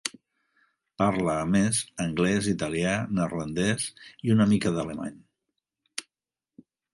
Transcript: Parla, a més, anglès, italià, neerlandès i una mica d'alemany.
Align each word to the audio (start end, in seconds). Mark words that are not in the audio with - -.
Parla, 1.01 1.33
a 1.33 1.43
més, 1.55 1.81
anglès, 2.05 2.47
italià, 2.53 2.95
neerlandès 3.19 3.85
i 4.31 4.35
una 4.37 4.49
mica 4.55 4.73
d'alemany. 4.79 5.21